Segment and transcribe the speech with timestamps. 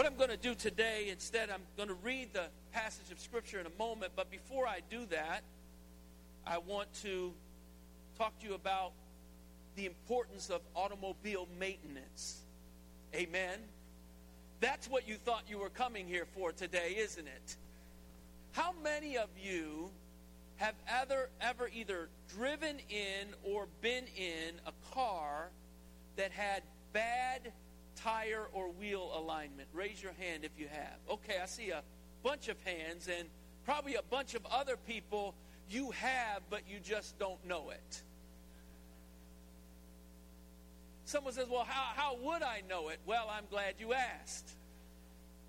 [0.00, 3.60] What I'm going to do today, instead, I'm going to read the passage of Scripture
[3.60, 4.12] in a moment.
[4.16, 5.42] But before I do that,
[6.46, 7.34] I want to
[8.16, 8.92] talk to you about
[9.76, 12.40] the importance of automobile maintenance.
[13.14, 13.58] Amen.
[14.60, 17.56] That's what you thought you were coming here for today, isn't it?
[18.52, 19.90] How many of you
[20.56, 25.50] have ever, ever either driven in or been in a car
[26.16, 26.62] that had
[26.94, 27.52] bad
[27.96, 29.68] tire or wheel alignment?
[29.72, 30.98] Raise your hand if you have.
[31.10, 31.82] Okay, I see a
[32.22, 33.28] bunch of hands and
[33.64, 35.34] probably a bunch of other people
[35.68, 38.02] you have, but you just don't know it.
[41.04, 42.98] Someone says, Well, how, how would I know it?
[43.06, 44.56] Well, I'm glad you asked.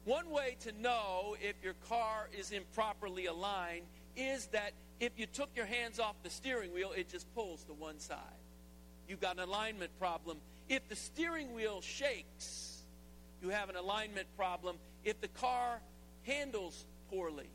[0.06, 3.86] One way to know if your car is improperly aligned
[4.16, 7.74] is that if you took your hands off the steering wheel, it just pulls to
[7.74, 8.18] one side.
[9.08, 10.38] You've got an alignment problem.
[10.72, 12.84] If the steering wheel shakes,
[13.42, 14.78] you have an alignment problem.
[15.04, 15.82] If the car
[16.24, 17.50] handles poorly,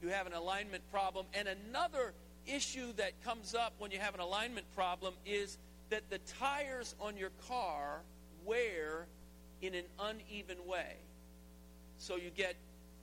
[0.00, 1.26] you have an alignment problem.
[1.34, 2.14] And another
[2.46, 5.58] issue that comes up when you have an alignment problem is
[5.90, 8.00] that the tires on your car
[8.46, 9.04] wear
[9.60, 10.96] in an uneven way.
[11.98, 12.54] So you get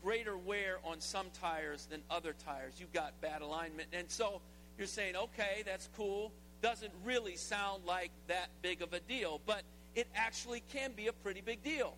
[0.03, 2.73] greater wear on some tires than other tires.
[2.79, 3.89] You've got bad alignment.
[3.93, 4.41] And so
[4.79, 6.31] you're saying, okay, that's cool.
[6.61, 9.63] Doesn't really sound like that big of a deal, but
[9.95, 11.95] it actually can be a pretty big deal.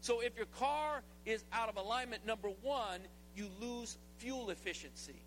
[0.00, 3.00] So if your car is out of alignment, number one,
[3.34, 5.20] you lose fuel efficiency.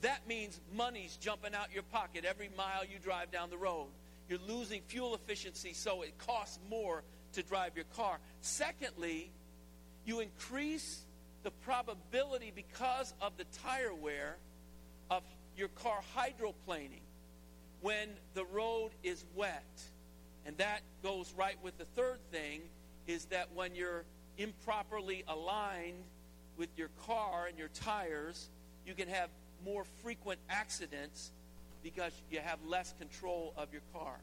[0.00, 3.88] That means money's jumping out your pocket every mile you drive down the road.
[4.28, 8.18] You're losing fuel efficiency, so it costs more to drive your car.
[8.40, 9.30] Secondly,
[10.04, 11.04] you increase
[11.42, 14.36] the probability because of the tire wear
[15.10, 15.22] of
[15.56, 17.03] your car hydroplaning
[17.84, 19.82] when the road is wet.
[20.46, 22.62] And that goes right with the third thing
[23.06, 24.04] is that when you're
[24.38, 26.02] improperly aligned
[26.56, 28.48] with your car and your tires,
[28.86, 29.28] you can have
[29.66, 31.30] more frequent accidents
[31.82, 34.16] because you have less control of your car.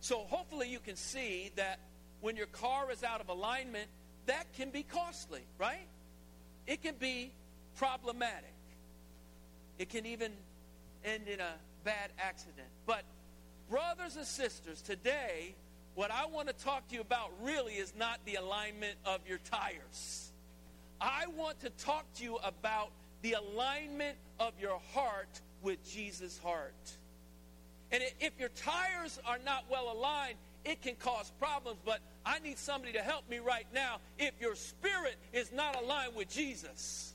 [0.00, 1.80] So hopefully you can see that
[2.20, 3.88] when your car is out of alignment,
[4.26, 5.88] that can be costly, right?
[6.66, 7.32] It can be
[7.76, 8.52] problematic.
[9.78, 10.32] It can even
[11.06, 11.54] end in a
[11.84, 12.68] bad accident.
[12.86, 13.02] But,
[13.68, 15.54] brothers and sisters, today,
[15.94, 19.38] what I want to talk to you about really is not the alignment of your
[19.38, 20.32] tires.
[21.00, 22.90] I want to talk to you about
[23.22, 26.74] the alignment of your heart with Jesus' heart.
[27.92, 32.58] And if your tires are not well aligned, it can cause problems, but I need
[32.58, 33.96] somebody to help me right now.
[34.18, 37.14] If your spirit is not aligned with Jesus,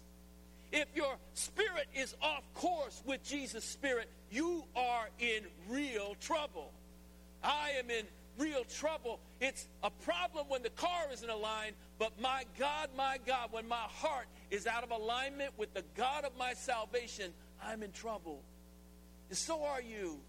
[0.72, 6.72] if your spirit is off course with Jesus' spirit, you are in real trouble.
[7.42, 8.06] I am in
[8.38, 9.22] real trouble.
[9.40, 13.86] It's a problem when the car isn't aligned, but my God, my God, when my
[13.88, 17.32] heart is out of alignment with the God of my salvation,
[17.64, 18.42] I'm in trouble.
[19.30, 20.20] And so are you.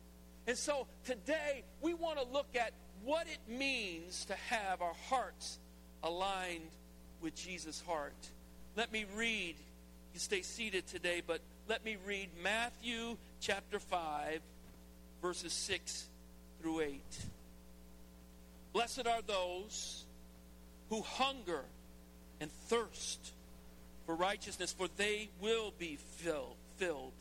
[0.46, 2.72] And so today we want to look at
[3.04, 5.58] what it means to have our hearts
[6.04, 6.70] aligned
[7.20, 8.14] with Jesus' heart.
[8.76, 9.56] Let me read.
[10.14, 14.40] You stay seated today, but let me read Matthew chapter 5,
[15.20, 16.08] verses 6
[16.60, 17.00] through 8.
[18.72, 20.04] Blessed are those
[20.90, 21.64] who hunger
[22.40, 23.32] and thirst
[24.04, 25.98] for righteousness, for they will be
[26.76, 27.12] filled.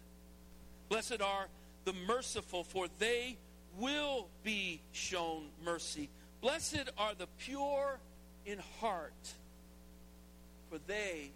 [0.89, 1.47] Blessed are
[1.85, 3.37] the merciful, for they
[3.79, 6.09] will be shown mercy.
[6.41, 7.97] Blessed are the pure
[8.45, 9.33] in heart,
[10.69, 11.31] for they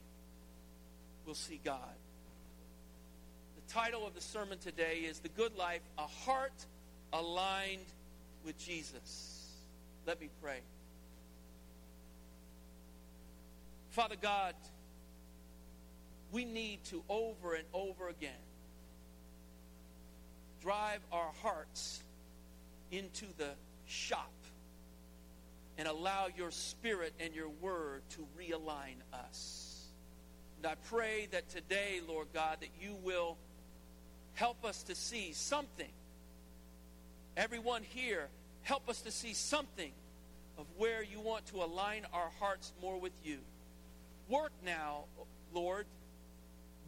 [1.25, 1.79] will see God.
[3.69, 6.65] Title of the sermon today is The Good Life, a heart
[7.13, 7.85] aligned
[8.43, 9.45] with Jesus.
[10.07, 10.61] Let me pray.
[13.91, 14.55] Father God,
[16.31, 18.31] we need to over and over again
[20.63, 22.01] drive our hearts
[22.91, 23.51] into the
[23.85, 24.33] shop
[25.77, 29.85] and allow your spirit and your word to realign us.
[30.57, 33.37] And I pray that today, Lord God, that you will
[34.39, 35.91] help us to see something.
[37.35, 38.29] Everyone here,
[38.61, 39.91] help us to see something
[40.57, 43.39] of where you want to align our hearts more with you.
[44.29, 45.03] Work now,
[45.53, 45.85] Lord,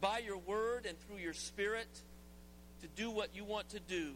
[0.00, 1.88] by your word and through your spirit
[2.80, 4.12] to do what you want to do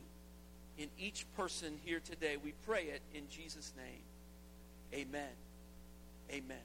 [0.79, 2.39] in each person here today.
[2.43, 5.03] We pray it in Jesus' name.
[5.03, 5.35] Amen.
[6.31, 6.65] Amen.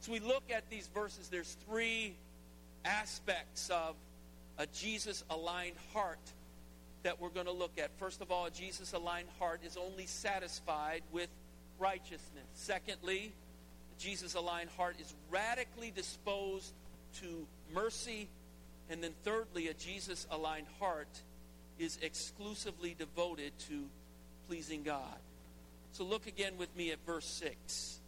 [0.00, 2.14] So we look at these verses, there's three
[2.86, 3.94] aspects of
[4.58, 6.18] a Jesus aligned heart
[7.04, 7.90] that we're going to look at.
[7.98, 11.28] First of all, a Jesus aligned heart is only satisfied with
[11.78, 12.46] righteousness.
[12.54, 13.32] Secondly,
[13.96, 16.72] a Jesus aligned heart is radically disposed
[17.20, 18.28] to mercy.
[18.90, 21.22] And then, thirdly, a Jesus aligned heart
[21.78, 23.84] is exclusively devoted to
[24.48, 25.18] pleasing God.
[25.92, 28.00] So, look again with me at verse 6.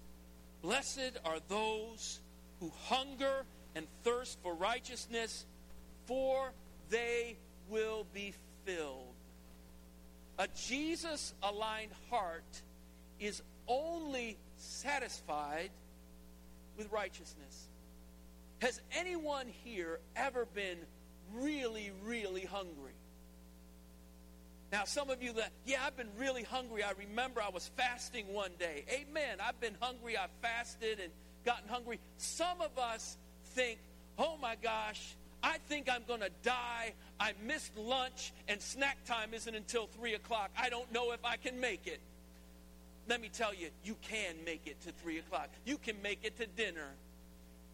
[0.63, 2.21] Blessed are those
[2.59, 3.45] who hunger
[3.75, 5.47] and thirst for righteousness,
[6.11, 6.51] for
[6.89, 7.37] they
[7.69, 8.35] will be
[8.65, 9.15] filled.
[10.41, 12.63] A Jesus aligned heart
[13.21, 15.71] is only satisfied
[16.77, 17.69] with righteousness.
[18.61, 20.79] Has anyone here ever been
[21.33, 22.97] really, really hungry?
[24.73, 26.83] Now, some of you that, yeah, I've been really hungry.
[26.83, 28.85] I remember I was fasting one day.
[28.91, 29.39] Amen.
[29.41, 30.19] I've been hungry.
[30.19, 31.13] I fasted and
[31.45, 32.01] gotten hungry.
[32.17, 33.17] Some of us
[33.55, 33.79] think,
[34.19, 36.93] oh my gosh, I think I'm going to die.
[37.19, 40.51] I missed lunch, and snack time isn't until 3 o'clock.
[40.59, 42.01] I don't know if I can make it.
[43.09, 45.49] Let me tell you, you can make it to 3 o'clock.
[45.65, 46.89] You can make it to dinner.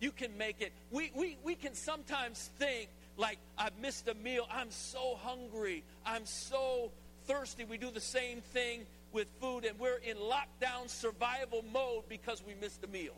[0.01, 0.73] You can make it.
[0.91, 4.47] We, we, we can sometimes think, like, I've missed a meal.
[4.51, 5.83] I'm so hungry.
[6.05, 6.91] I'm so
[7.27, 7.65] thirsty.
[7.65, 12.55] We do the same thing with food, and we're in lockdown survival mode because we
[12.61, 13.15] missed a meal.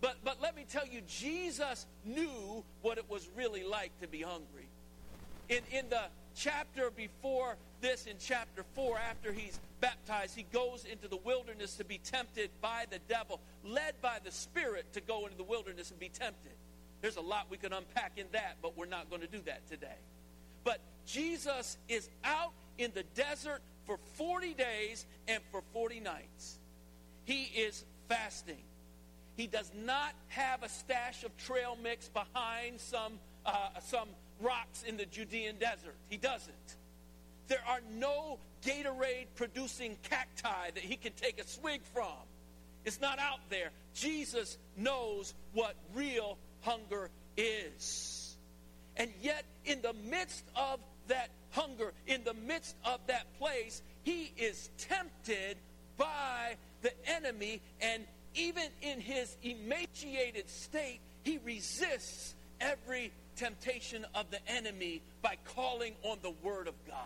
[0.00, 4.22] But, but let me tell you, Jesus knew what it was really like to be
[4.22, 4.68] hungry.
[5.48, 6.02] In, in the
[6.36, 11.84] chapter before this, in chapter 4, after he's baptized, he goes into the wilderness to
[11.84, 15.98] be tempted by the devil, led by the Spirit to go into the wilderness and
[15.98, 16.52] be tempted.
[17.00, 19.68] There's a lot we could unpack in that, but we're not going to do that
[19.68, 19.98] today.
[20.64, 26.58] But Jesus is out in the desert for 40 days and for 40 nights.
[27.24, 28.58] He is fasting.
[29.38, 34.08] He does not have a stash of trail mix behind some, uh, some
[34.40, 35.94] rocks in the Judean desert.
[36.08, 36.76] He doesn't.
[37.46, 42.26] There are no Gatorade producing cacti that he can take a swig from.
[42.84, 43.70] It's not out there.
[43.94, 48.36] Jesus knows what real hunger is.
[48.96, 54.32] And yet, in the midst of that hunger, in the midst of that place, he
[54.36, 55.58] is tempted
[55.96, 64.38] by the enemy and even in his emaciated state, he resists every temptation of the
[64.48, 66.96] enemy by calling on the Word of God.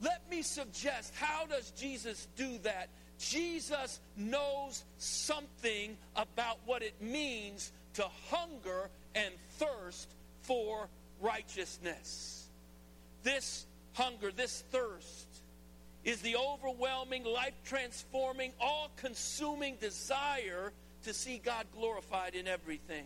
[0.00, 2.88] Let me suggest how does Jesus do that?
[3.18, 10.08] Jesus knows something about what it means to hunger and thirst
[10.42, 10.88] for
[11.20, 12.48] righteousness.
[13.24, 15.26] This hunger, this thirst,
[16.08, 20.72] is the overwhelming, life transforming, all consuming desire
[21.02, 23.04] to see God glorified in everything.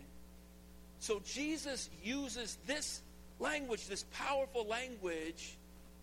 [1.00, 3.02] So Jesus uses this
[3.40, 5.56] language, this powerful language,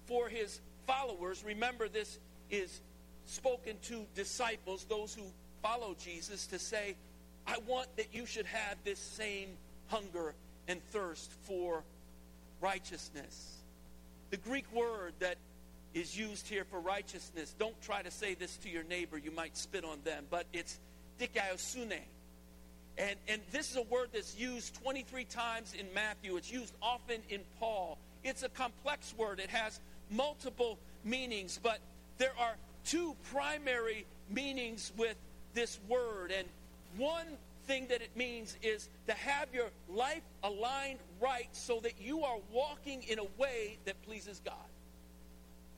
[0.07, 1.41] for his followers.
[1.45, 2.19] Remember, this
[2.49, 2.81] is
[3.25, 5.23] spoken to disciples, those who
[5.61, 6.97] follow Jesus, to say,
[7.47, 9.51] I want that you should have this same
[9.87, 10.33] hunger
[10.67, 11.81] and thirst for
[12.59, 13.55] righteousness.
[14.31, 15.37] The Greek word that
[15.93, 17.55] is used here for righteousness.
[17.57, 19.17] Don't try to say this to your neighbor.
[19.17, 20.25] You might spit on them.
[20.29, 20.79] But it's
[21.19, 21.99] dikaiosune.
[22.97, 26.35] And, and this is a word that's used 23 times in Matthew.
[26.37, 27.97] It's used often in Paul.
[28.23, 29.39] It's a complex word.
[29.39, 29.79] It has
[30.11, 31.59] multiple meanings.
[31.61, 31.79] But
[32.17, 32.55] there are
[32.85, 35.15] two primary meanings with
[35.53, 36.31] this word.
[36.31, 36.47] And
[36.97, 37.25] one
[37.65, 42.37] thing that it means is to have your life aligned right so that you are
[42.51, 44.68] walking in a way that pleases God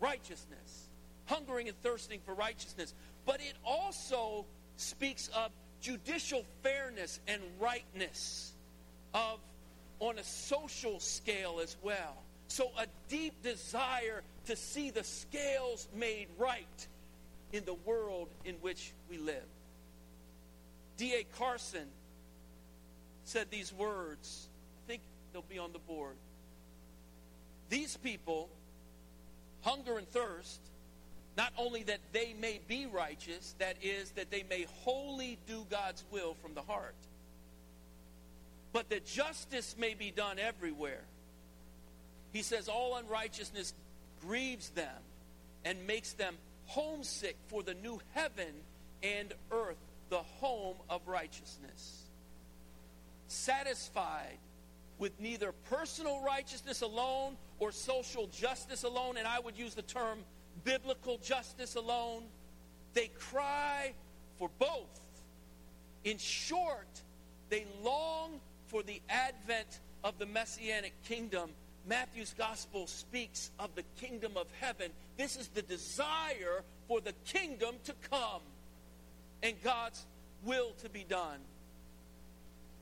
[0.02, 0.90] righteousness,
[1.28, 2.94] hungering and thirsting for righteousness.
[3.26, 8.54] But it also speaks of judicial fairness and rightness
[9.14, 9.40] of
[10.00, 12.18] on a social scale as well.
[12.48, 16.88] So a deep desire to see the scales made right
[17.54, 19.46] in the world in which we live.
[20.98, 21.24] D.A.
[21.38, 21.88] Carson
[23.24, 24.50] said these words.
[24.86, 26.16] I think they'll be on the board.
[27.70, 28.50] These people
[29.62, 30.60] hunger and thirst,
[31.38, 36.04] not only that they may be righteous, that is, that they may wholly do God's
[36.12, 36.96] will from the heart,
[38.74, 41.02] but that justice may be done everywhere.
[42.34, 43.74] He says, All unrighteousness
[44.22, 44.96] grieves them
[45.66, 46.36] and makes them
[46.68, 48.54] homesick for the new heaven
[49.04, 49.78] and earth,
[50.10, 52.04] the home of righteousness.
[53.28, 54.38] Satisfied
[55.00, 60.20] with neither personal righteousness alone or social justice alone, and I would use the term
[60.64, 62.24] biblical justice alone.
[62.96, 63.94] They cry
[64.40, 65.00] for both.
[66.04, 66.90] In short,
[67.50, 71.52] they long for the advent of the messianic kingdom.
[71.88, 74.92] Matthew's gospel speaks of the kingdom of heaven.
[75.16, 78.42] This is the desire for the kingdom to come.
[79.44, 80.06] and God's
[80.44, 81.40] will to be done.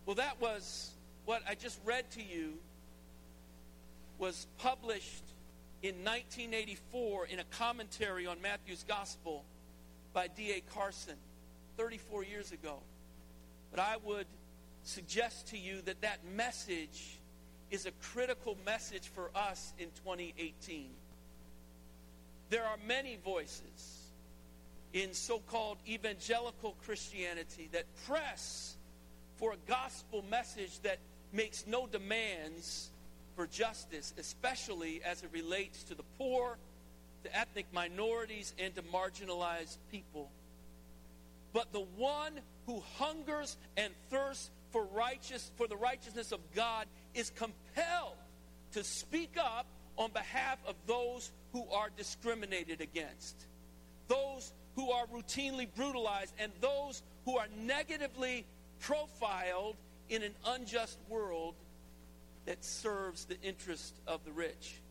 [0.06, 0.92] Well, that was
[1.26, 2.54] what I just read to you
[4.20, 5.24] was published
[5.82, 9.46] in 1984 in a commentary on Matthew's Gospel
[10.14, 10.62] by D.A.
[10.74, 11.16] Carson
[11.78, 12.80] 34 years ago.
[13.72, 14.28] But I would
[14.84, 17.20] suggest to you that that message
[17.72, 20.90] is a critical message for us in 2018.
[22.50, 24.10] There are many voices
[24.92, 28.76] in so called evangelical Christianity that press
[29.38, 30.98] for a gospel message that
[31.32, 32.90] makes no demands
[33.40, 36.58] for justice, especially as it relates to the poor,
[37.24, 40.30] to ethnic minorities, and to marginalized people.
[41.54, 47.30] But the one who hungers and thirsts for righteous for the righteousness of God is
[47.30, 48.18] compelled
[48.74, 53.38] to speak up on behalf of those who are discriminated against,
[54.10, 58.46] those who are routinely brutalized, and those who are negatively
[58.82, 59.78] profiled
[60.10, 61.56] in an unjust world
[62.50, 64.82] that serves the interest of the rich.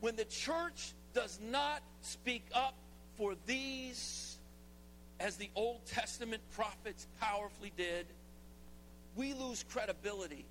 [0.00, 2.72] When the church does not speak up
[3.18, 4.38] for these,
[5.20, 8.06] as the Old Testament prophets powerfully did,
[9.16, 10.46] we lose credibility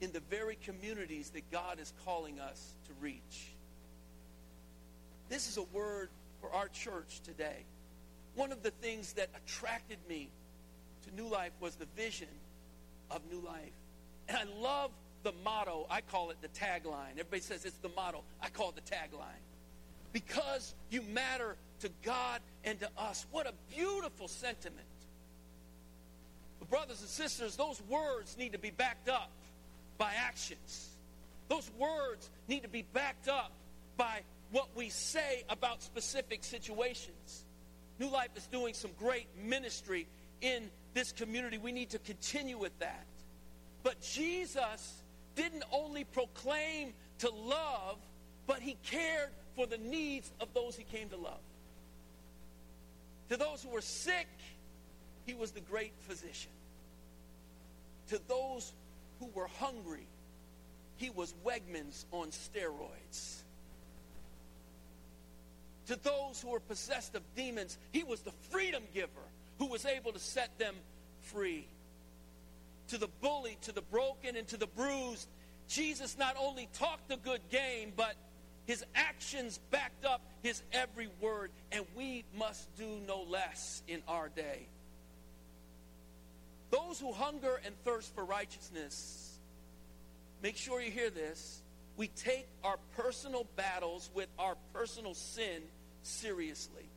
[0.00, 3.52] in the very communities that God is calling us to reach.
[5.28, 6.08] This is a word
[6.40, 7.64] for our church today.
[8.34, 10.30] One of the things that attracted me
[11.06, 12.26] to New Life was the vision
[13.08, 13.70] of New Life.
[14.28, 14.90] And I love
[15.22, 15.86] the motto.
[15.90, 17.12] I call it the tagline.
[17.12, 18.22] Everybody says it's the motto.
[18.42, 19.42] I call it the tagline.
[20.12, 23.26] Because you matter to God and to us.
[23.30, 24.86] What a beautiful sentiment.
[26.58, 29.30] But brothers and sisters, those words need to be backed up
[29.96, 30.90] by actions.
[31.48, 33.52] Those words need to be backed up
[33.96, 34.20] by
[34.50, 37.44] what we say about specific situations.
[37.98, 40.06] New Life is doing some great ministry
[40.40, 41.58] in this community.
[41.58, 43.06] We need to continue with that.
[43.82, 45.02] But Jesus
[45.34, 47.98] didn't only proclaim to love,
[48.46, 51.40] but he cared for the needs of those he came to love.
[53.30, 54.28] To those who were sick,
[55.26, 56.50] he was the great physician.
[58.08, 58.72] To those
[59.20, 60.06] who were hungry,
[60.96, 63.42] he was Wegmans on steroids.
[65.86, 69.08] To those who were possessed of demons, he was the freedom giver
[69.58, 70.74] who was able to set them
[71.22, 71.66] free.
[72.88, 75.28] To the bully, to the broken, and to the bruised,
[75.68, 78.16] Jesus not only talked a good game, but
[78.64, 84.28] his actions backed up his every word, and we must do no less in our
[84.28, 84.68] day.
[86.70, 89.38] Those who hunger and thirst for righteousness,
[90.42, 91.62] make sure you hear this.
[91.96, 95.62] We take our personal battles with our personal sin
[96.02, 96.88] seriously.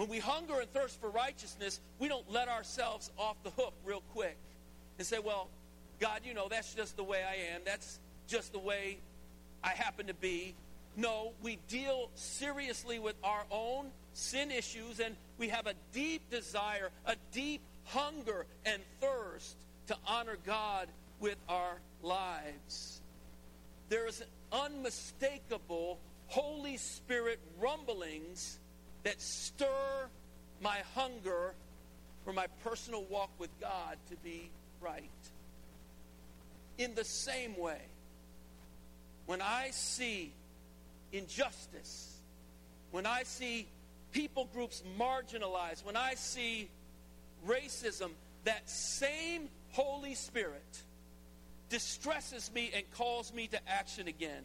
[0.00, 4.02] When we hunger and thirst for righteousness, we don't let ourselves off the hook real
[4.14, 4.38] quick
[4.96, 5.50] and say, well,
[5.98, 7.60] God, you know, that's just the way I am.
[7.66, 8.96] That's just the way
[9.62, 10.54] I happen to be.
[10.96, 16.88] No, we deal seriously with our own sin issues and we have a deep desire,
[17.04, 19.54] a deep hunger and thirst
[19.88, 20.88] to honor God
[21.20, 23.02] with our lives.
[23.90, 28.58] There is an unmistakable Holy Spirit rumblings
[29.02, 30.08] that stir
[30.60, 31.54] my hunger
[32.24, 35.04] for my personal walk with God to be right.
[36.78, 37.80] In the same way,
[39.26, 40.32] when I see
[41.12, 42.20] injustice,
[42.90, 43.68] when I see
[44.12, 46.68] people groups marginalized, when I see
[47.46, 48.10] racism,
[48.44, 50.82] that same Holy Spirit
[51.68, 54.42] distresses me and calls me to action again.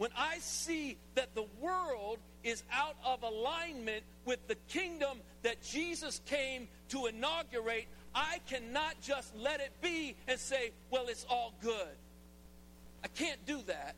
[0.00, 6.22] When I see that the world is out of alignment with the kingdom that Jesus
[6.24, 11.90] came to inaugurate, I cannot just let it be and say, well, it's all good.
[13.04, 13.94] I can't do that.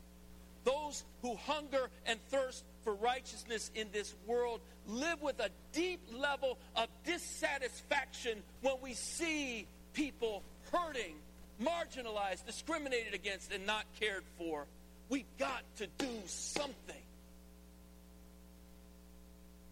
[0.65, 6.57] Those who hunger and thirst for righteousness in this world live with a deep level
[6.75, 11.15] of dissatisfaction when we see people hurting,
[11.61, 14.65] marginalized, discriminated against, and not cared for.
[15.09, 16.95] We've got to do something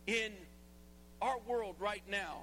[0.08, 0.32] in
[1.22, 2.40] our world right now,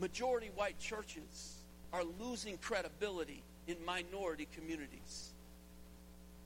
[0.00, 1.56] majority white churches
[1.92, 5.30] are losing credibility in minority communities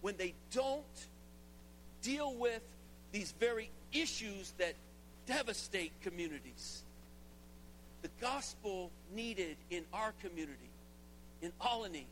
[0.00, 1.06] when they don't
[2.02, 2.62] deal with
[3.12, 4.74] these very issues that
[5.26, 6.82] devastate communities.
[8.02, 10.70] The gospel needed in our community,
[11.40, 12.06] in Olney,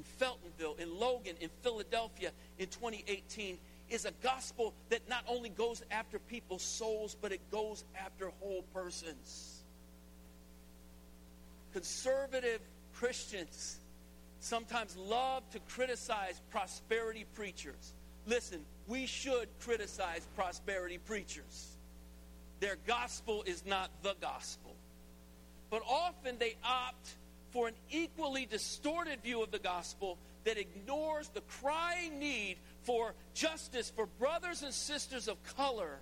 [0.00, 5.82] in Feltonville, in Logan, in Philadelphia in 2018 is a gospel that not only goes
[5.90, 9.62] after people's souls, but it goes after whole persons.
[11.72, 12.60] Conservative
[12.94, 13.78] Christians
[14.38, 17.94] sometimes love to criticize prosperity preachers.
[18.26, 21.76] Listen, we should criticize prosperity preachers.
[22.60, 24.74] Their gospel is not the gospel.
[25.68, 27.14] But often they opt
[27.50, 33.92] for an equally distorted view of the gospel that ignores the crying need for justice
[33.94, 35.98] for brothers and sisters of color.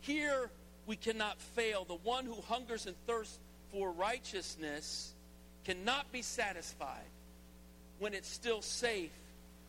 [0.00, 0.50] Here
[0.86, 1.84] we cannot fail.
[1.84, 3.38] The one who hungers and thirsts
[3.72, 5.14] for righteousness
[5.64, 7.10] cannot be satisfied
[7.98, 9.12] when it's still safe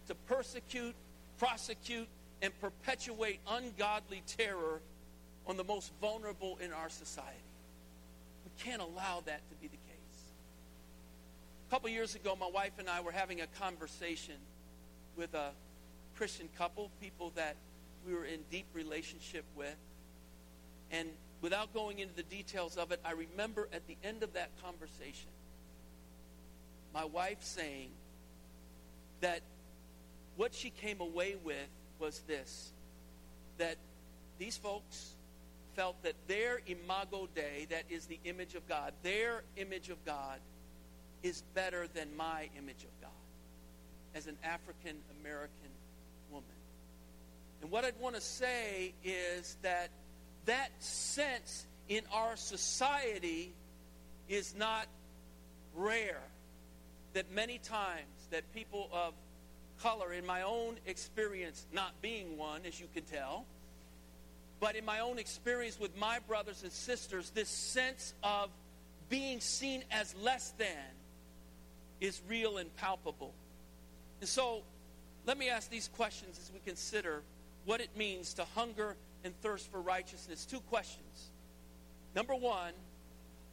[0.07, 0.95] to persecute,
[1.37, 2.07] prosecute,
[2.41, 4.81] and perpetuate ungodly terror
[5.47, 7.37] on the most vulnerable in our society.
[8.43, 9.82] We can't allow that to be the
[11.73, 14.35] couple years ago, my wife and I were having a conversation
[15.17, 15.49] with a
[16.15, 17.55] Christian couple, people that
[18.05, 19.75] we were in deep relationship with.
[20.91, 21.09] And
[21.41, 25.31] without going into the details of it, I remember at the end of that conversation,
[26.93, 27.89] my wife saying
[29.21, 29.41] that
[30.35, 32.71] what she came away with was this
[33.57, 33.77] that
[34.37, 35.13] these folks
[35.75, 40.37] felt that their imago Dei, that is the image of God, their image of God
[41.23, 43.09] is better than my image of God
[44.13, 45.71] as an African American
[46.29, 46.45] woman.
[47.61, 49.89] And what I'd want to say is that
[50.45, 53.53] that sense in our society
[54.27, 54.87] is not
[55.75, 56.21] rare.
[57.13, 59.13] That many times that people of
[59.81, 63.45] color, in my own experience, not being one, as you can tell,
[64.59, 68.49] but in my own experience with my brothers and sisters, this sense of
[69.09, 70.67] being seen as less than
[71.99, 73.33] is real and palpable.
[74.19, 74.63] And so,
[75.25, 77.23] let me ask these questions as we consider
[77.65, 80.45] what it means to hunger and thirst for righteousness.
[80.45, 81.31] Two questions.
[82.15, 82.73] Number one,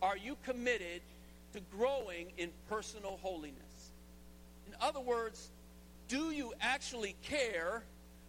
[0.02, 1.02] are you committed
[1.52, 3.92] to growing in personal holiness?
[4.66, 5.50] In other words,
[6.08, 7.82] do you actually care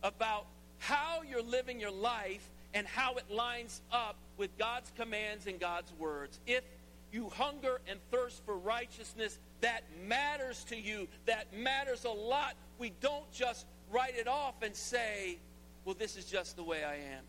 [0.03, 0.45] about
[0.79, 5.91] how you're living your life and how it lines up with God's commands and God's
[5.99, 6.39] words?
[6.45, 6.63] If
[7.11, 11.07] you hunger and thirst for righteousness, that matters to you.
[11.25, 12.55] That matters a lot.
[12.79, 15.37] We don't just write it off and say,
[15.85, 17.23] well, this is just the way I am.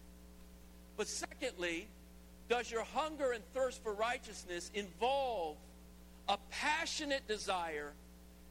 [0.97, 1.89] But secondly,
[2.49, 5.57] does your hunger and thirst for righteousness involve
[6.29, 7.93] a passionate desire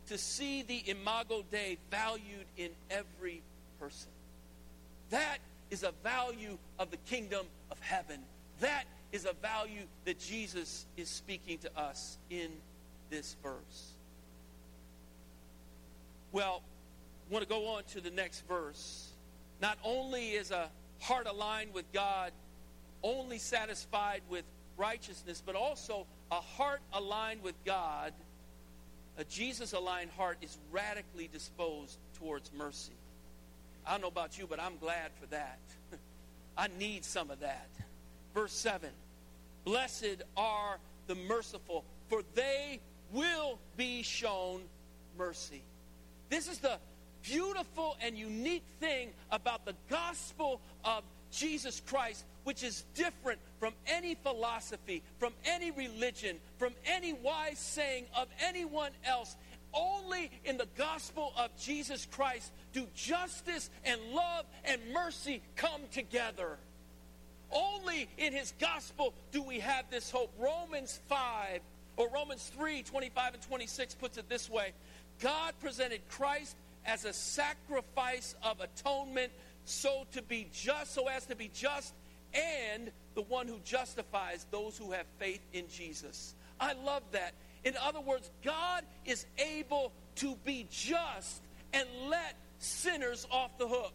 [0.08, 3.42] to see the imago Dei valued in every
[3.80, 4.10] person?
[5.12, 5.38] That
[5.70, 8.20] is a value of the kingdom of heaven.
[8.60, 12.50] That is a value that Jesus is speaking to us in
[13.10, 13.94] this verse.
[16.32, 16.62] Well,
[17.30, 19.10] I want to go on to the next verse.
[19.62, 20.70] Not only is a
[21.00, 22.32] heart aligned with God
[23.04, 24.46] only satisfied with
[24.78, 28.14] righteousness, but also a heart aligned with God,
[29.18, 32.94] a Jesus aligned heart is radically disposed towards mercy.
[33.86, 35.60] I don't know about you, but I'm glad for that.
[36.58, 37.70] I need some of that.
[38.34, 38.90] Verse 7
[39.64, 42.80] Blessed are the merciful, for they
[43.12, 44.62] will be shown
[45.18, 45.64] mercy.
[46.30, 46.80] This is the
[47.22, 54.16] beautiful and unique thing about the gospel of Jesus Christ, which is different from any
[54.16, 59.36] philosophy, from any religion, from any wise saying of anyone else.
[59.74, 66.58] Only in the gospel of Jesus Christ do justice and love and mercy come together.
[67.52, 70.34] Only in his gospel do we have this hope.
[70.40, 71.60] Romans 5
[71.98, 74.72] or Romans 3 25 and 26 puts it this way
[75.20, 79.32] God presented Christ as a sacrifice of atonement
[79.66, 81.94] so to be just so as to be just
[82.34, 86.34] and the one who justifies those who have faith in Jesus.
[86.60, 87.34] I love that.
[87.64, 91.42] In other words, God is able to be just
[91.74, 93.94] and let sinners off the hook.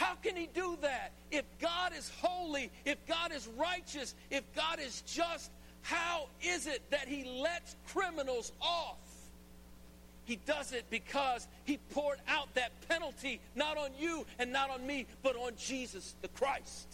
[0.00, 1.12] How can he do that?
[1.30, 5.50] If God is holy, if God is righteous, if God is just,
[5.82, 8.96] how is it that he lets criminals off?
[10.24, 14.86] He does it because he poured out that penalty not on you and not on
[14.86, 16.88] me, but on Jesus the Christ,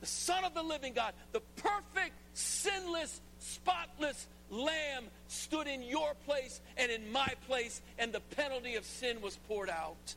[0.00, 6.60] the Son of the living God, the perfect, sinless, spotless Lamb stood in your place
[6.78, 10.16] and in my place, and the penalty of sin was poured out.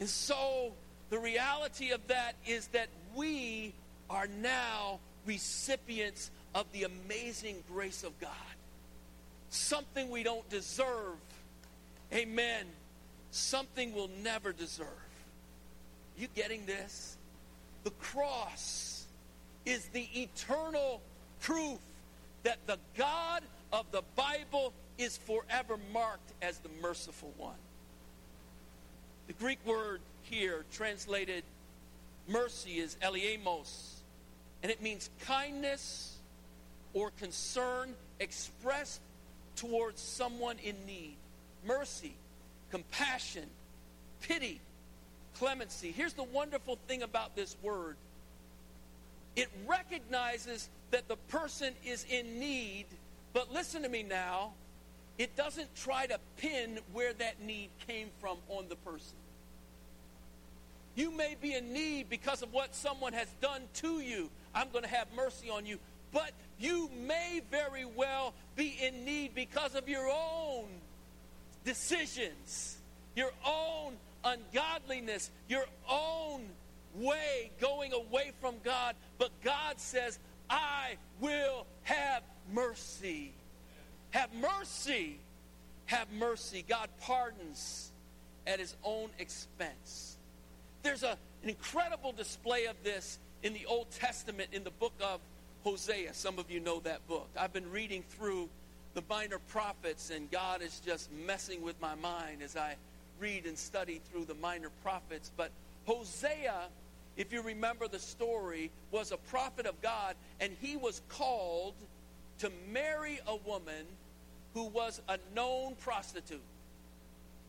[0.00, 0.72] And so
[1.10, 3.72] the reality of that is that we
[4.10, 8.30] are now recipients of the amazing grace of God
[9.56, 11.16] something we don't deserve.
[12.12, 12.66] Amen.
[13.32, 14.86] something we'll never deserve.
[16.16, 17.18] You getting this?
[17.84, 19.06] The cross
[19.66, 21.02] is the eternal
[21.40, 21.78] proof
[22.44, 27.58] that the God of the Bible is forever marked as the merciful one.
[29.26, 31.42] The Greek word here translated
[32.28, 33.94] mercy is eleemos,
[34.62, 36.16] and it means kindness
[36.94, 39.00] or concern expressed
[39.56, 41.16] towards someone in need.
[41.66, 42.14] Mercy,
[42.70, 43.44] compassion,
[44.22, 44.60] pity,
[45.38, 45.92] clemency.
[45.92, 47.96] Here's the wonderful thing about this word
[49.34, 52.86] it recognizes that the person is in need,
[53.34, 54.52] but listen to me now.
[55.18, 59.16] It doesn't try to pin where that need came from on the person.
[60.94, 64.30] You may be in need because of what someone has done to you.
[64.54, 65.78] I'm going to have mercy on you.
[66.12, 70.64] But you may very well be in need because of your own
[71.64, 72.78] decisions,
[73.14, 73.92] your own
[74.24, 76.46] ungodliness, your own
[76.94, 78.94] way going away from God.
[79.18, 83.32] But God says, I will have mercy.
[84.10, 85.18] Have mercy.
[85.86, 86.64] Have mercy.
[86.66, 87.92] God pardons
[88.46, 90.16] at his own expense.
[90.82, 95.20] There's a, an incredible display of this in the Old Testament in the book of
[95.64, 96.14] Hosea.
[96.14, 97.28] Some of you know that book.
[97.36, 98.48] I've been reading through
[98.94, 102.76] the minor prophets, and God is just messing with my mind as I
[103.20, 105.30] read and study through the minor prophets.
[105.36, 105.50] But
[105.86, 106.68] Hosea,
[107.16, 111.74] if you remember the story, was a prophet of God, and he was called
[112.38, 113.86] to marry a woman
[114.54, 116.40] who was a known prostitute.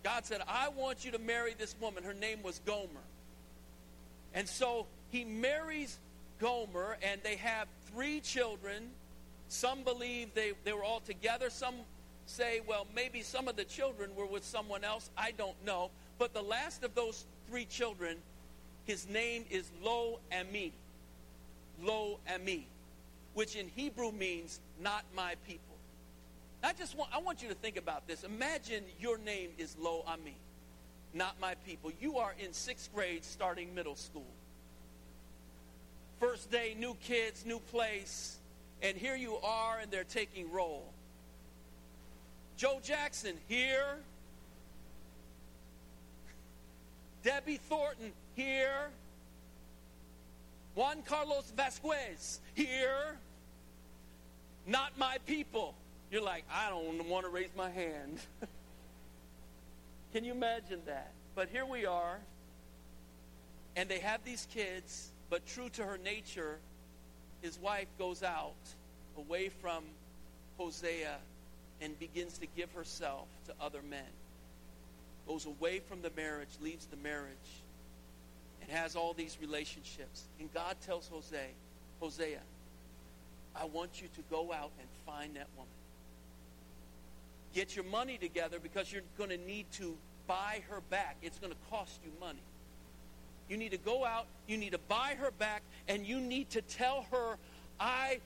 [0.04, 2.04] God said, I want you to marry this woman.
[2.04, 2.88] Her name was Gomer.
[4.34, 5.97] And so he marries
[6.39, 8.89] Gomer, and they have three children.
[9.50, 11.50] Some believe they, they were all together.
[11.50, 11.76] Some
[12.26, 15.10] say, well, maybe some of the children were with someone else.
[15.17, 15.91] I don't know.
[16.19, 18.17] But the last of those three children,
[18.86, 20.73] his name is Lo Ami.
[21.82, 22.67] Lo Ami,
[23.38, 25.76] which in Hebrew means not my people.
[26.63, 28.23] I just want I want you to think about this.
[28.23, 30.36] Imagine your name is Lo Ami,
[31.13, 31.91] not my people.
[32.02, 34.26] You are in sixth grade starting middle school.
[36.19, 38.38] First day, new kids, new place,
[38.82, 40.84] and here you are, and they're taking roll.
[42.58, 43.97] Joe Jackson here.
[47.23, 48.89] Debbie Thornton here.
[50.73, 53.19] Juan Carlos Vasquez here.
[54.67, 55.73] Not my people.
[56.12, 58.19] You're like, I don't want to raise my hand.
[60.13, 61.12] Can you imagine that?
[61.36, 62.19] But here we are,
[63.75, 66.58] and they have these kids, but true to her nature,
[67.41, 68.56] his wife goes out
[69.17, 69.84] away from
[70.58, 71.15] Hosea
[71.82, 74.10] and begins to give herself to other men.
[75.27, 77.62] Goes away from the marriage, leaves the marriage,
[78.62, 80.23] and has all these relationships.
[80.39, 81.49] And God tells Hosea,
[81.99, 82.39] Hosea,
[83.60, 85.72] I want you to go out and find that woman.
[87.54, 89.96] Get your money together because you're going to need to
[90.28, 91.17] buy her back.
[91.22, 92.43] It's going to cost you money.
[93.50, 96.62] You need to go out, you need to buy her back, and you need to
[96.62, 97.38] tell her,
[97.80, 98.20] I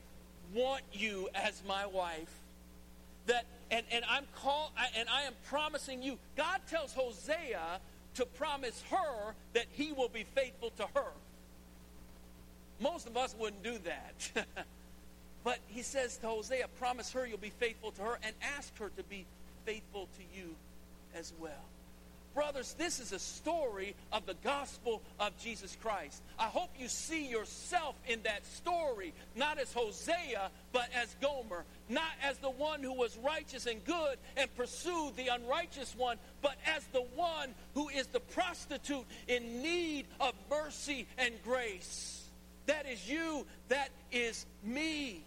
[0.53, 2.33] want you as my wife.
[3.27, 6.17] That and, and I'm call and I am promising you.
[6.35, 7.79] God tells Hosea
[8.15, 11.11] to promise her that he will be faithful to her.
[12.81, 14.47] Most of us wouldn't do that.
[15.43, 18.89] but he says to Hosea, promise her you'll be faithful to her and ask her
[18.97, 19.25] to be
[19.65, 20.55] faithful to you
[21.15, 21.51] as well.
[22.33, 26.21] Brothers, this is a story of the gospel of Jesus Christ.
[26.39, 32.13] I hope you see yourself in that story, not as Hosea, but as Gomer, not
[32.23, 36.85] as the one who was righteous and good and pursued the unrighteous one, but as
[36.93, 42.23] the one who is the prostitute in need of mercy and grace.
[42.67, 45.25] That is you, that is me.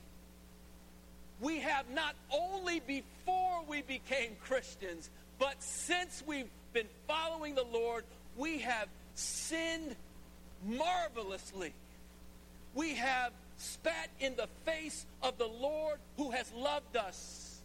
[1.44, 8.04] We have not only before we became Christians, but since we've been following the Lord,
[8.34, 9.94] we have sinned
[10.66, 11.74] marvelously.
[12.74, 17.60] We have spat in the face of the Lord who has loved us.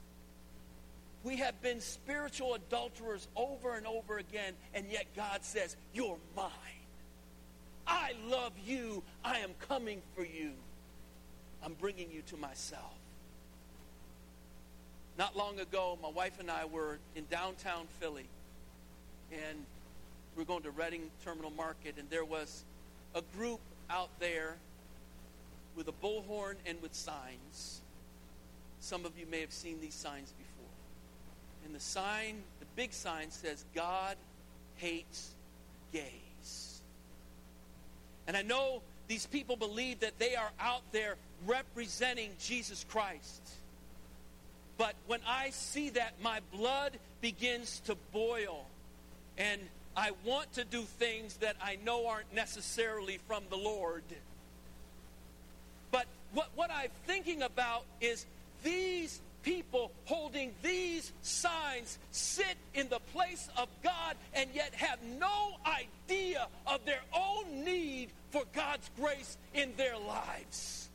[1.24, 6.52] We have been spiritual adulterers over and over again, and yet God says, You're mine.
[7.88, 9.04] I love you.
[9.24, 10.52] I am coming for you.
[11.64, 12.99] I'm bringing you to myself.
[15.20, 18.26] Not long ago, my wife and I were in downtown Philly
[19.34, 19.66] and
[20.38, 22.64] we are going to Reading Terminal Market, and there was
[23.14, 24.56] a group out there
[25.76, 27.82] with a bullhorn and with signs.
[28.80, 30.72] Some of you may have seen these signs before.
[31.66, 34.16] And the sign, the big sign says, God
[34.78, 35.32] hates
[35.92, 36.82] gays.
[38.26, 43.42] And I know these people believe that they are out there representing Jesus Christ.
[44.80, 48.66] But when I see that, my blood begins to boil.
[49.38, 49.60] And
[49.96, 54.04] I want to do things that I know aren't necessarily from the Lord.
[55.92, 58.26] But what, what I'm thinking about is
[58.64, 65.58] these people holding these signs sit in the place of God and yet have no
[65.66, 70.89] idea of their own need for God's grace in their lives.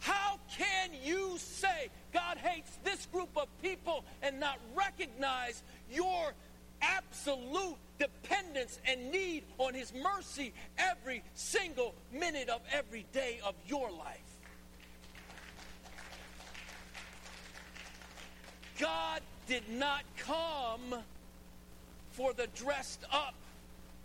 [0.00, 6.32] How can you say God hates this group of people and not recognize your
[6.80, 13.90] absolute dependence and need on His mercy every single minute of every day of your
[13.90, 14.20] life?
[18.78, 21.02] God did not come
[22.12, 23.34] for the dressed up,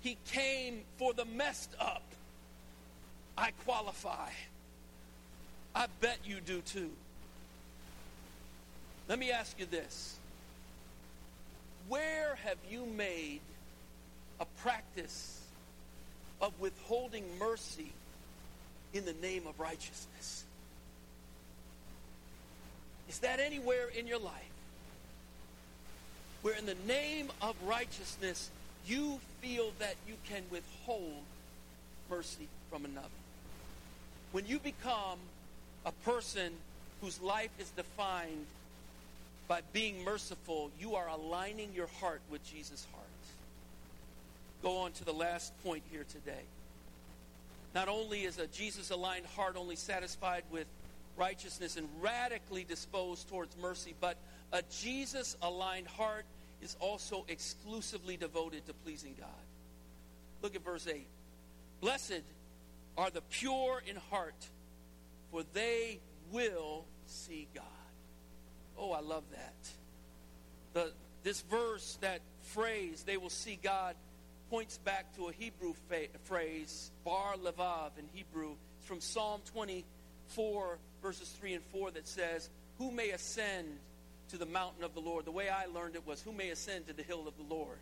[0.01, 2.03] He came for the messed up.
[3.37, 4.29] I qualify.
[5.75, 6.91] I bet you do too.
[9.07, 10.17] Let me ask you this
[11.87, 13.41] Where have you made
[14.39, 15.41] a practice
[16.41, 17.91] of withholding mercy
[18.93, 20.43] in the name of righteousness?
[23.09, 24.53] Is that anywhere in your life?
[26.43, 28.51] where in the name of righteousness
[28.85, 31.23] you feel that you can withhold
[32.09, 33.07] mercy from another.
[34.33, 35.17] When you become
[35.85, 36.53] a person
[37.01, 38.45] whose life is defined
[39.47, 43.03] by being merciful, you are aligning your heart with Jesus' heart.
[44.61, 46.43] Go on to the last point here today.
[47.75, 50.67] Not only is a Jesus aligned heart only satisfied with
[51.17, 54.15] righteousness and radically disposed towards mercy, but
[54.51, 56.25] a Jesus aligned heart
[56.61, 59.29] is also exclusively devoted to pleasing God.
[60.41, 61.05] Look at verse 8.
[61.81, 62.21] Blessed
[62.97, 64.35] are the pure in heart,
[65.33, 65.99] for they
[66.31, 67.63] will see God.
[68.77, 69.55] Oh, I love that.
[70.73, 70.91] The,
[71.23, 73.95] this verse, that phrase, they will see God,
[74.51, 78.51] points back to a Hebrew fa- phrase, bar levav in Hebrew.
[78.77, 83.79] It's from Psalm 24, verses 3 and 4, that says, Who may ascend
[84.29, 85.25] to the mountain of the Lord.
[85.25, 87.79] The way I learned it was, Who may ascend to the hill of the Lord?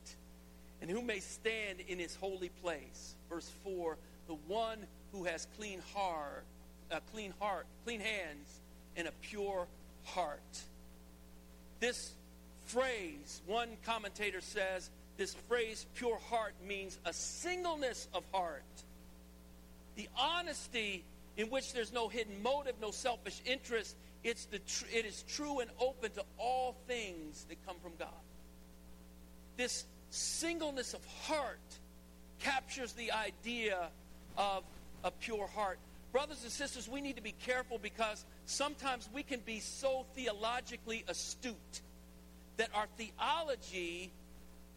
[0.82, 3.16] And who may stand in his holy place?
[3.30, 4.80] Verse 4 The one
[5.12, 6.46] who has clean heart,
[6.92, 8.60] a clean heart, clean hands,
[8.96, 9.68] and a pure
[10.04, 10.60] heart.
[11.80, 12.14] This
[12.66, 18.64] phrase, one commentator says, this phrase, pure heart, means a singleness of heart.
[19.96, 21.04] The honesty
[21.38, 25.60] in which there's no hidden motive, no selfish interest, it's the tr- it is true
[25.60, 28.10] and open to all things that come from God.
[29.58, 31.60] This singleness of heart
[32.40, 33.90] captures the idea
[34.38, 34.64] of
[35.04, 35.80] a pure heart.
[36.12, 41.06] Brothers and sisters, we need to be careful because sometimes we can be so theologically
[41.08, 41.82] astute
[42.58, 44.12] that our theology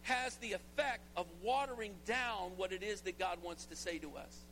[0.03, 4.15] has the effect of watering down what it is that God wants to say to
[4.15, 4.45] us.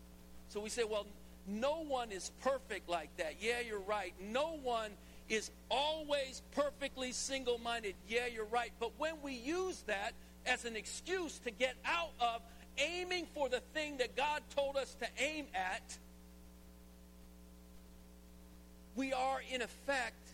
[0.49, 1.05] So we say, well,
[1.47, 3.35] no one is perfect like that.
[3.39, 4.13] Yeah, you're right.
[4.19, 4.91] No one
[5.29, 7.95] is always perfectly single minded.
[8.07, 8.71] Yeah, you're right.
[8.79, 10.13] But when we use that
[10.45, 12.41] as an excuse to get out of
[12.77, 15.97] aiming for the thing that God told us to aim at,
[18.95, 20.27] we are in effect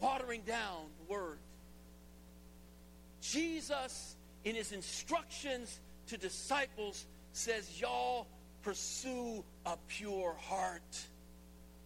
[0.00, 1.38] watering down the word.
[3.20, 8.26] Jesus, in his instructions to disciples, says, Y'all
[8.62, 11.06] pursue a pure heart,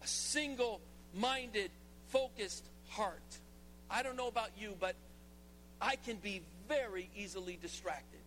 [0.01, 0.81] a single
[1.13, 1.71] minded,
[2.07, 3.39] focused heart.
[3.89, 4.95] I don't know about you, but
[5.81, 8.19] I can be very easily distracted.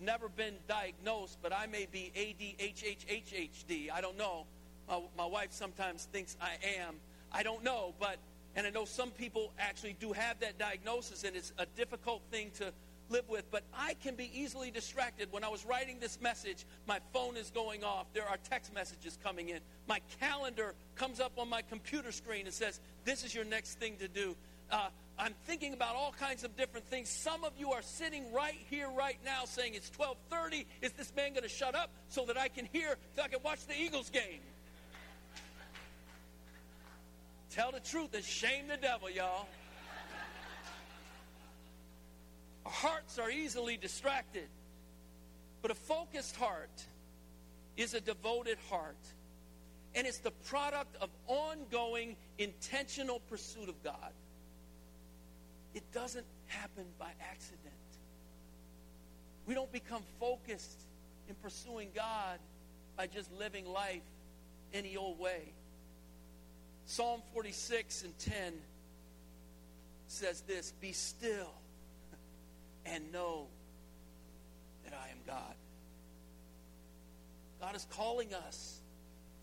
[0.00, 3.90] Never been diagnosed, but I may be ADHHHHD.
[3.92, 4.46] I don't know.
[4.88, 6.94] My, my wife sometimes thinks I am.
[7.32, 8.18] I don't know, but,
[8.56, 12.50] and I know some people actually do have that diagnosis, and it's a difficult thing
[12.58, 12.72] to
[13.10, 15.30] live with, but I can be easily distracted.
[15.30, 18.06] When I was writing this message, my phone is going off.
[18.12, 19.60] There are text messages coming in.
[19.86, 23.96] My calendar comes up on my computer screen and says, This is your next thing
[23.98, 24.36] to do.
[24.70, 27.08] Uh, I'm thinking about all kinds of different things.
[27.08, 30.66] Some of you are sitting right here, right now, saying, It's 1230.
[30.82, 33.40] Is this man going to shut up so that I can hear, so I can
[33.44, 34.40] watch the Eagles game?
[37.54, 39.46] Tell the truth and shame the devil, y'all.
[42.66, 44.48] Our hearts are easily distracted.
[45.62, 46.84] But a focused heart
[47.76, 48.98] is a devoted heart.
[49.94, 54.12] And it's the product of ongoing, intentional pursuit of God.
[55.74, 57.60] It doesn't happen by accident.
[59.46, 60.80] We don't become focused
[61.28, 62.40] in pursuing God
[62.96, 64.02] by just living life
[64.72, 65.52] any old way.
[66.86, 68.34] Psalm 46 and 10
[70.06, 71.52] says this Be still
[72.86, 73.46] and know
[74.84, 75.54] that I am God.
[77.60, 78.80] God is calling us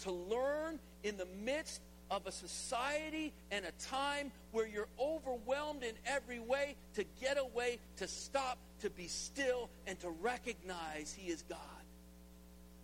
[0.02, 5.94] to learn in the midst of a society and a time where you're overwhelmed in
[6.06, 11.44] every way to get away, to stop, to be still, and to recognize He is
[11.44, 11.58] God.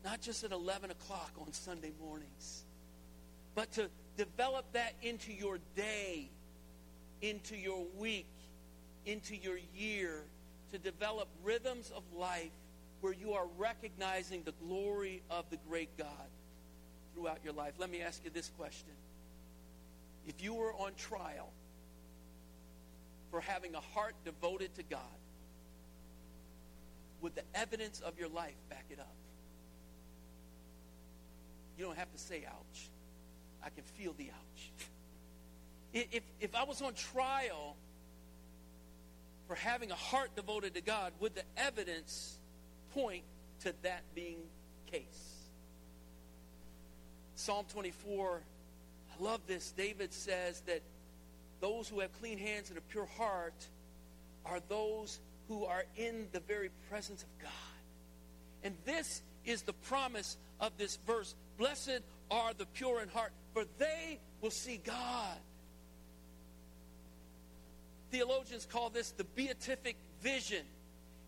[0.04, 2.63] Not just at 11 o'clock on Sunday mornings,
[3.54, 6.30] but to develop that into your day,
[7.21, 8.27] into your week,
[9.06, 10.23] into your year,
[10.71, 12.51] to develop rhythms of life
[13.01, 16.08] where you are recognizing the glory of the great God
[17.13, 17.73] throughout your life.
[17.77, 18.91] Let me ask you this question.
[20.27, 21.49] If you were on trial
[23.32, 24.99] for having a heart devoted to God,
[27.21, 29.15] would the evidence of your life back it up?
[31.77, 32.89] You don't have to say ouch.
[33.67, 34.71] I can feel the ouch.
[35.93, 37.75] If, if I was on trial
[39.45, 42.38] for having a heart devoted to God, would the evidence
[42.93, 43.23] point
[43.63, 44.38] to that being
[44.89, 45.49] case?
[47.36, 48.41] Psalm 24,
[49.12, 49.71] I love this.
[49.71, 50.82] David says that
[51.60, 53.67] those who have clean hands and a pure heart
[54.45, 57.51] are those who are in the very presence of God.
[58.63, 61.36] And this is the promise of this verse.
[61.58, 65.38] Blessed are the pure in heart, for they will see God.
[68.12, 70.63] Theologians call this the beatific vision.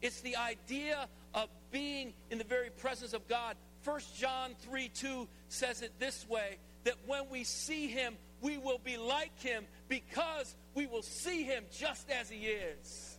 [0.02, 3.56] It's the idea of being in the very presence of God.
[3.84, 8.80] 1 John 3 2 says it this way that when we see him, we will
[8.84, 13.18] be like him because we will see him just as he is.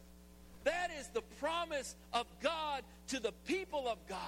[0.64, 4.18] That is the promise of God to the people of God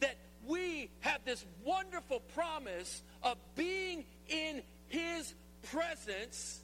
[0.00, 5.34] that we have this wonderful promise of being in his
[5.70, 6.60] presence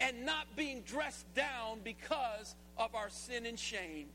[0.00, 4.08] and not being dressed down because of our sin and shame.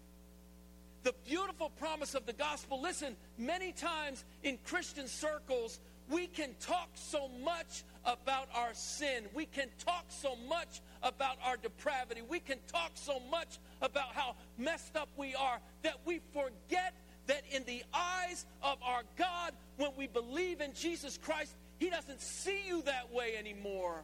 [1.04, 6.90] The beautiful promise of the gospel, listen, many times in Christian circles, we can talk
[6.96, 9.26] so much about our sin.
[9.34, 12.22] We can talk so much about our depravity.
[12.28, 16.94] We can talk so much about how messed up we are that we forget
[17.28, 22.22] that in the eyes of our God, when we believe in Jesus Christ, He doesn't
[22.22, 24.02] see you that way anymore.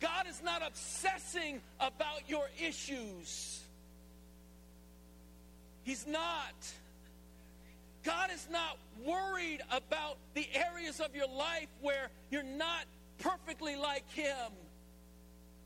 [0.00, 3.62] God is not obsessing about your issues.
[5.82, 6.54] He's not.
[8.04, 12.84] God is not worried about the areas of your life where you're not
[13.18, 14.52] perfectly like Him.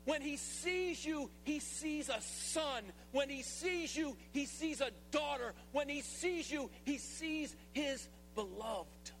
[0.05, 2.83] When He sees you, He sees a son.
[3.11, 5.53] When He sees you, He sees a daughter.
[5.71, 9.11] When He sees you, He sees His beloved.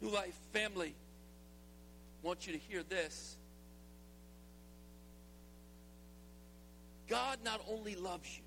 [0.00, 0.94] New Life family,
[2.22, 3.36] I want you to hear this.
[7.08, 8.44] God not only loves you,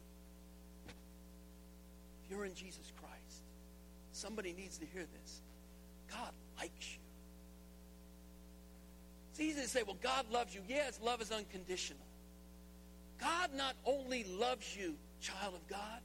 [2.24, 3.44] if you're in Jesus Christ.
[4.14, 5.42] Somebody needs to hear this.
[6.10, 7.03] God likes you.
[9.34, 10.62] It's easy to say, well, God loves you.
[10.68, 12.06] Yes, love is unconditional.
[13.20, 16.02] God not only loves you, child of God,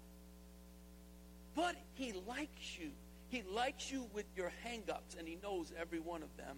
[1.55, 2.88] but He likes you.
[3.29, 6.57] He likes you with your hangups, and He knows every one of them.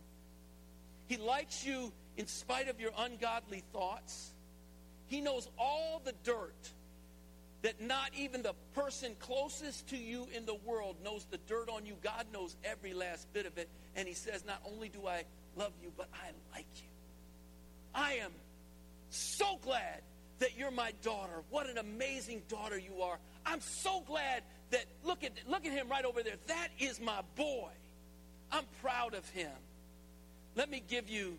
[1.09, 4.31] He likes you in spite of your ungodly thoughts.
[5.09, 6.71] He knows all the dirt
[7.63, 11.85] that not even the person closest to you in the world knows the dirt on
[11.85, 11.97] you.
[12.01, 13.69] God knows every last bit of it.
[13.97, 15.25] And He says, Not only do I
[15.61, 16.89] love you, but I like you.
[17.95, 18.33] I am
[19.11, 20.01] so glad
[20.39, 21.43] that you're my daughter.
[21.51, 23.19] What an amazing daughter you are.
[23.45, 26.37] I'm so glad that look at look at him right over there.
[26.47, 27.69] That is my boy.
[28.51, 29.53] I'm proud of him.
[30.57, 31.37] Let me give you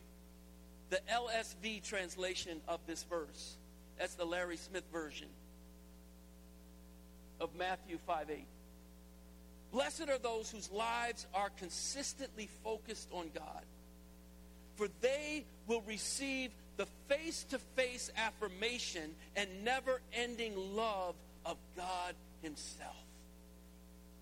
[0.89, 3.57] the LSV translation of this verse.
[3.97, 5.27] That's the Larry Smith version
[7.39, 8.45] of Matthew 5 8.
[9.71, 13.63] Blessed are those whose lives are consistently focused on God,
[14.75, 21.15] for they will receive the face to face affirmation and never ending love
[21.45, 22.95] of God Himself.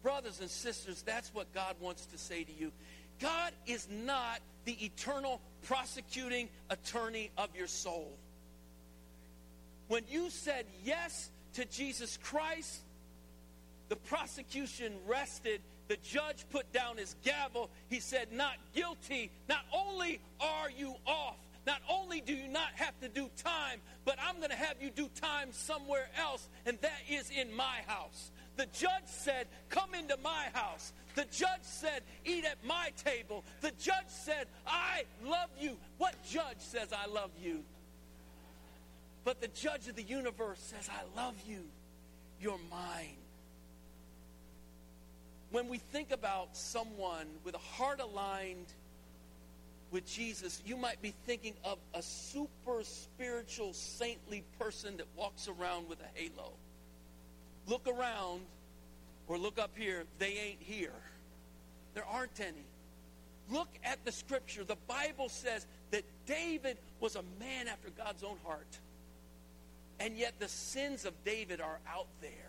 [0.04, 2.72] Brothers and sisters, that's what God wants to say to you.
[3.20, 8.12] God is not the eternal prosecuting attorney of your soul.
[9.88, 12.82] When you said yes to Jesus Christ,
[13.90, 15.62] the prosecution rested.
[15.90, 17.70] The judge put down his gavel.
[17.90, 19.32] He said, Not guilty.
[19.50, 21.36] Not only are you off,
[21.66, 24.92] not only do you not have to do time, but I'm going to have you
[24.92, 28.32] do time somewhere else, and that is in my house.
[28.56, 30.94] The judge said, Come into my house.
[31.16, 33.44] The judge said, Eat at my table.
[33.62, 35.76] The judge said, I love you.
[35.98, 37.64] What judge says, I love you?
[39.24, 41.64] But the judge of the universe says, I love you.
[42.40, 43.19] You're mine.
[45.52, 48.68] When we think about someone with a heart aligned
[49.92, 55.90] with Jesus, you might be thinking of a super spiritual, saintly person that walks around
[55.90, 56.52] with a halo.
[57.68, 58.42] Look around
[59.28, 60.94] or look up here, they ain't here.
[61.96, 62.66] There aren't any.
[63.50, 64.64] Look at the scripture.
[64.64, 68.80] The Bible says that David was a man after God's own heart.
[70.00, 72.49] And yet the sins of David are out there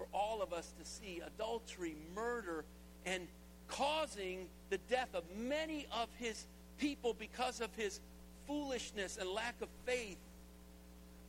[0.00, 2.64] for all of us to see adultery, murder,
[3.04, 3.28] and
[3.68, 6.46] causing the death of many of his
[6.78, 8.00] people because of his
[8.46, 10.16] foolishness and lack of faith.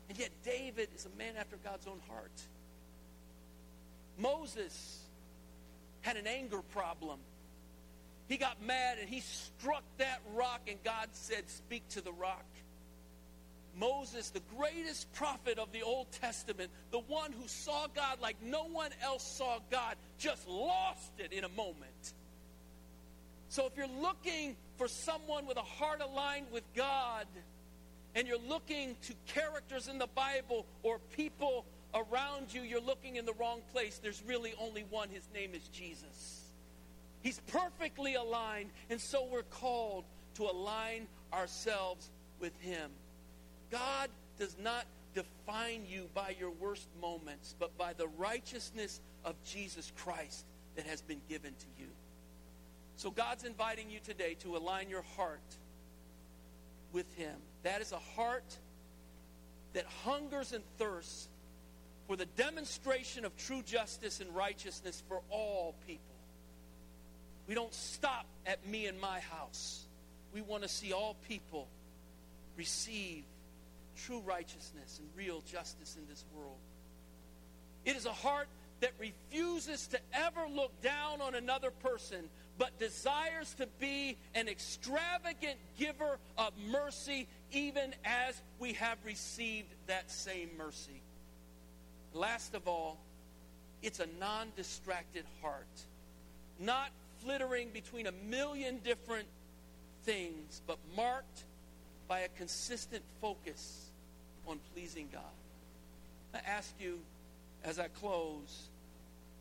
[0.07, 2.32] And yet, David is a man after God's own heart.
[4.17, 5.01] Moses
[5.99, 7.19] had an anger problem.
[8.30, 12.45] He got mad and he struck that rock, and God said, Speak to the rock.
[13.78, 18.65] Moses, the greatest prophet of the Old Testament, the one who saw God like no
[18.65, 22.13] one else saw God, just lost it in a moment.
[23.49, 27.26] So if you're looking for someone with a heart aligned with God,
[28.15, 33.26] and you're looking to characters in the Bible or people around you, you're looking in
[33.26, 33.99] the wrong place.
[34.01, 35.09] There's really only one.
[35.09, 36.41] His name is Jesus.
[37.22, 40.05] He's perfectly aligned, and so we're called
[40.36, 42.09] to align ourselves
[42.39, 42.89] with Him.
[43.72, 49.91] God does not define you by your worst moments, but by the righteousness of Jesus
[49.97, 50.45] Christ
[50.76, 51.88] that has been given to you.
[52.97, 55.39] So God's inviting you today to align your heart
[56.91, 57.36] with Him.
[57.63, 58.57] That is a heart
[59.74, 61.30] that hungers and thirsts
[62.07, 66.03] for the demonstration of true justice and righteousness for all people.
[67.47, 69.86] We don't stop at me and my house.
[70.34, 71.67] We want to see all people
[72.57, 73.24] receive
[73.96, 76.58] true righteousness and real justice in this world.
[77.86, 78.48] It is a heart
[78.82, 85.58] that refuses to ever look down on another person, but desires to be an extravagant
[85.78, 91.02] giver of mercy, even as we have received that same mercy.
[92.14, 92.98] Last of all,
[93.82, 95.86] it's a non distracted heart,
[96.60, 96.89] not
[97.24, 99.28] flittering between a million different
[100.04, 101.44] things, but marked
[102.12, 103.86] by a consistent focus
[104.45, 105.22] on pleasing God.
[106.34, 106.99] I ask you
[107.64, 108.68] as I close,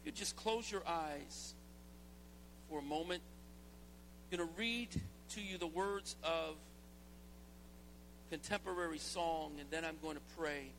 [0.01, 1.55] if you just close your eyes
[2.69, 3.23] for a moment.
[4.31, 4.89] I'm going to read
[5.31, 6.55] to you the words of
[8.31, 10.71] contemporary song, and then I'm going to pray.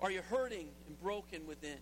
[0.00, 1.78] Are you hurting and broken within?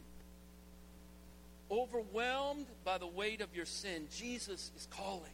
[1.70, 5.28] Overwhelmed by the weight of your sin, Jesus is calling.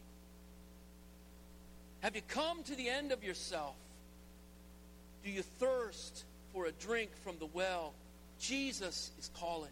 [2.01, 3.75] Have you come to the end of yourself?
[5.23, 6.23] Do you thirst
[6.53, 7.93] for a drink from the well?
[8.39, 9.71] Jesus is calling.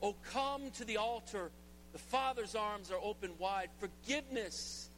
[0.00, 1.50] Oh, come to the altar.
[1.92, 3.70] The Father's arms are open wide.
[3.80, 4.88] Forgiveness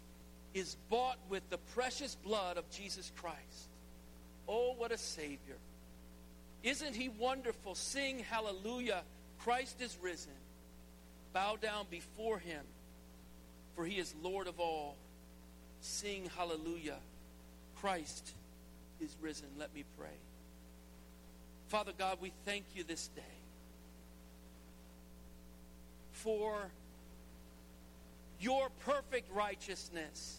[0.52, 3.68] is bought with the precious blood of Jesus Christ.
[4.48, 5.56] Oh, what a Savior.
[6.62, 7.74] Isn't he wonderful?
[7.74, 9.02] Sing hallelujah.
[9.38, 10.32] Christ is risen.
[11.32, 12.64] Bow down before him,
[13.74, 14.96] for he is Lord of all.
[15.86, 16.98] Sing hallelujah.
[17.76, 18.32] Christ
[19.00, 19.46] is risen.
[19.56, 20.18] Let me pray.
[21.68, 23.22] Father God, we thank you this day
[26.10, 26.56] for
[28.40, 30.38] your perfect righteousness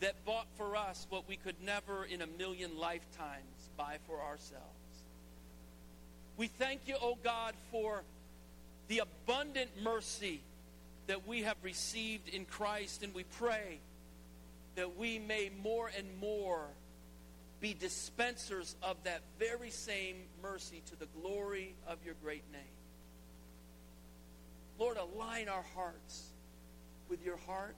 [0.00, 4.62] that bought for us what we could never in a million lifetimes buy for ourselves.
[6.36, 8.02] We thank you, O oh God, for
[8.88, 10.42] the abundant mercy
[11.06, 13.80] that we have received in Christ, and we pray
[14.78, 16.68] that we may more and more
[17.60, 22.62] be dispensers of that very same mercy to the glory of your great name.
[24.78, 26.28] Lord, align our hearts
[27.08, 27.74] with your heart.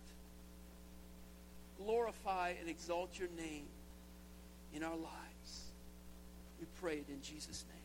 [1.78, 3.64] Glorify and exalt your name
[4.74, 5.72] in our lives.
[6.60, 7.79] We pray it in Jesus' name.